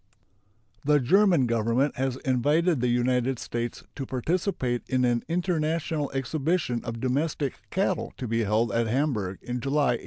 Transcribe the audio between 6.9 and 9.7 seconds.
domestic cattle to be held at Hamburg in